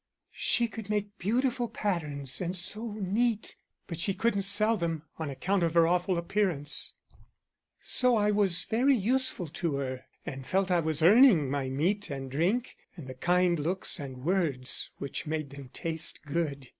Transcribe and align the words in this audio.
"She 0.33 0.67
could 0.67 0.89
make 0.89 1.19
beautiful 1.19 1.67
patterns 1.67 2.41
and 2.41 2.57
so 2.57 2.93
neat, 2.93 3.55
but 3.85 3.99
she 3.99 4.15
couldn't 4.15 4.41
sell 4.41 4.75
them, 4.75 5.03
on 5.19 5.29
account 5.29 5.61
of 5.61 5.75
her 5.75 5.87
awful 5.87 6.17
appearance. 6.17 6.93
So 7.83 8.15
I 8.17 8.31
was 8.31 8.63
very 8.63 8.95
useful 8.95 9.47
to 9.49 9.75
her, 9.75 10.05
and 10.25 10.47
felt 10.47 10.71
I 10.71 10.79
was 10.79 11.03
earning 11.03 11.51
my 11.51 11.69
meat 11.69 12.09
and 12.09 12.31
drink 12.31 12.77
and 12.95 13.05
the 13.05 13.13
kind 13.13 13.59
looks 13.59 13.99
and 13.99 14.23
words 14.25 14.89
which 14.97 15.27
made 15.27 15.51
them 15.51 15.69
taste 15.71 16.23
good. 16.23 16.69